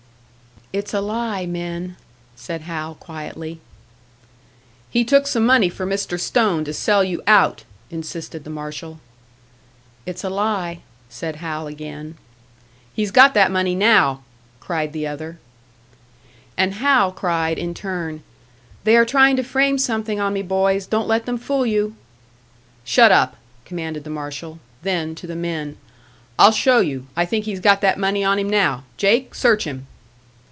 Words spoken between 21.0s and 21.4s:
let them